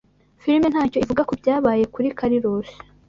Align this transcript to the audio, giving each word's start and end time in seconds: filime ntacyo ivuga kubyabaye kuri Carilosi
filime 0.41 0.67
ntacyo 0.69 0.97
ivuga 1.03 1.27
kubyabaye 1.29 1.83
kuri 1.93 2.07
Carilosi 2.17 2.75